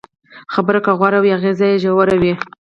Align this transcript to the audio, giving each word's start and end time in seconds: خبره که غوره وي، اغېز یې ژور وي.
خبره 0.53 0.79
که 0.85 0.91
غوره 0.99 1.19
وي، 1.23 1.31
اغېز 1.37 1.59
یې 1.65 1.79
ژور 1.83 2.09
وي. 2.21 2.33